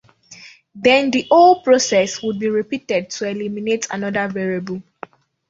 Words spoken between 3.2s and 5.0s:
eliminate another variable.